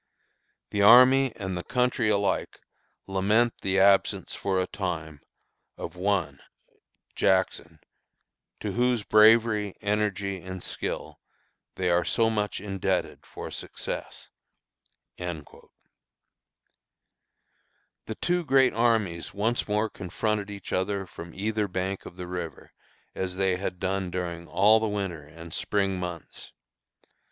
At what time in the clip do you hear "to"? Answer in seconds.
8.61-8.71